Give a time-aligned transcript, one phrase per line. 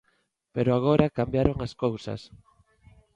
[0.55, 2.21] Pero agora cambiaron as cousas.